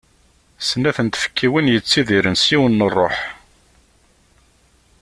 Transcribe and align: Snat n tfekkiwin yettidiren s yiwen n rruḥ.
Snat 0.67 0.97
n 1.01 1.07
tfekkiwin 1.09 1.71
yettidiren 1.73 2.37
s 2.41 2.43
yiwen 2.51 2.79
n 2.85 2.87
rruḥ. 2.87 3.17